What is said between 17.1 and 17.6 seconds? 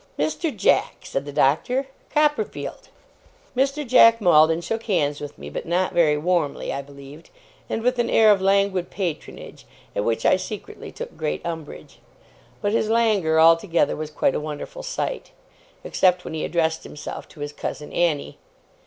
to his